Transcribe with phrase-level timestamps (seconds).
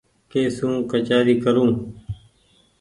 [0.31, 1.69] ڪي سون ڪچآري ڪرون۔